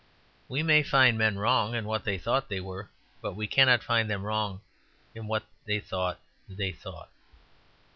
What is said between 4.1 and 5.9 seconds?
wrong in what they